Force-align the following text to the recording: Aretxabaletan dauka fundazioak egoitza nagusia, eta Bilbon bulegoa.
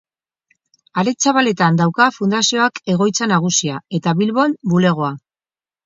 Aretxabaletan 1.01 1.77
dauka 1.83 2.09
fundazioak 2.17 2.83
egoitza 2.97 3.31
nagusia, 3.35 3.79
eta 4.01 4.19
Bilbon 4.23 4.61
bulegoa. 4.75 5.17